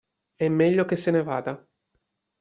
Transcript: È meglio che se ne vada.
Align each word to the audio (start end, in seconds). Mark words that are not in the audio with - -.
È 0.35 0.47
meglio 0.47 0.85
che 0.85 0.95
se 0.95 1.11
ne 1.11 1.21
vada. 1.21 1.63